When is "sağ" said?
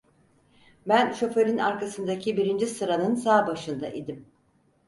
3.15-3.47